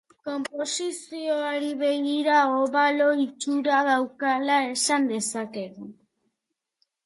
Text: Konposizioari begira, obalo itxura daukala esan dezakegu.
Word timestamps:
Konposizioari 0.27 1.69
begira, 1.81 2.39
obalo 2.63 3.11
itxura 3.27 3.85
daukala 3.91 4.59
esan 4.73 5.09
dezakegu. 5.15 5.91